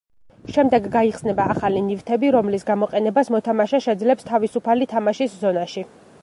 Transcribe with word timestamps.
შემდეგ 0.53 0.85
გაიხსნება 0.93 1.43
ახალი 1.55 1.83
ნივთები 1.89 2.31
რომლის 2.37 2.65
გამოყენებას 2.71 3.29
მოთამაშე 3.37 3.81
შეძლებს 3.87 4.27
თავისუფალი 4.31 4.89
თამაშის 4.97 5.39
ზონაში. 5.45 5.87